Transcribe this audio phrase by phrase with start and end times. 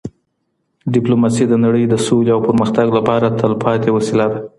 [0.93, 4.39] ډيپلوماسي د نړۍ د سولې او پرمختګ لپاره تلپاتې وسیله ده.